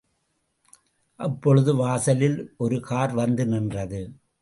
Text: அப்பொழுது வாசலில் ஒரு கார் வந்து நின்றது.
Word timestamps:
அப்பொழுது 1.19 1.75
வாசலில் 1.75 2.53
ஒரு 2.57 2.79
கார் 2.81 3.13
வந்து 3.13 3.45
நின்றது. 3.45 4.01